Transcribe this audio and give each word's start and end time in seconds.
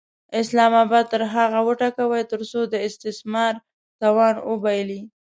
اسلام 0.41 0.73
اباد 0.83 1.05
تر 1.13 1.21
هغو 1.33 1.61
وټکوئ 1.67 2.23
ترڅو 2.31 2.61
د 2.67 2.75
استثمار 2.87 3.53
توان 4.01 4.35
وبایلي. 4.49 5.01